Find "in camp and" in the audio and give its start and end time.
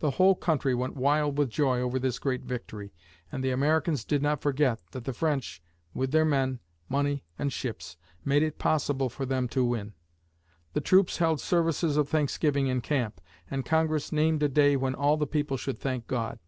12.66-13.64